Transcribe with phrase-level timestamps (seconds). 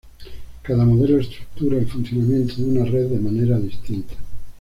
[0.63, 4.15] Cada modelo estructura el funcionamiento de una red de manera distinta.